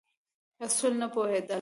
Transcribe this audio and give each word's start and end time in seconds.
اصولو 0.65 0.97
نه 1.03 1.07
پوهېدل. 1.13 1.49